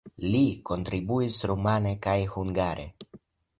[0.27, 2.91] Li kontribuis rumane kaj hungare.